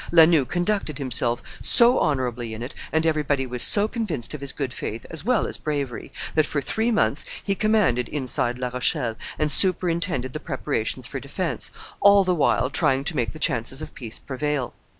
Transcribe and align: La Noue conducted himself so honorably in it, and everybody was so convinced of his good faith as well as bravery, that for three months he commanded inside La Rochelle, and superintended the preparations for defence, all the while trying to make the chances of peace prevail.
La 0.11 0.25
Noue 0.25 0.45
conducted 0.45 0.97
himself 0.97 1.43
so 1.61 1.99
honorably 1.99 2.55
in 2.55 2.63
it, 2.63 2.73
and 2.91 3.05
everybody 3.05 3.45
was 3.45 3.61
so 3.61 3.87
convinced 3.87 4.33
of 4.33 4.41
his 4.41 4.51
good 4.51 4.73
faith 4.73 5.05
as 5.11 5.23
well 5.23 5.45
as 5.45 5.59
bravery, 5.59 6.11
that 6.33 6.47
for 6.47 6.59
three 6.59 6.89
months 6.89 7.23
he 7.43 7.53
commanded 7.53 8.09
inside 8.09 8.57
La 8.57 8.69
Rochelle, 8.69 9.15
and 9.37 9.51
superintended 9.51 10.33
the 10.33 10.39
preparations 10.39 11.05
for 11.05 11.19
defence, 11.19 11.69
all 11.99 12.23
the 12.23 12.33
while 12.33 12.71
trying 12.71 13.03
to 13.03 13.15
make 13.15 13.31
the 13.31 13.37
chances 13.37 13.79
of 13.79 13.93
peace 13.93 14.17
prevail. 14.17 14.73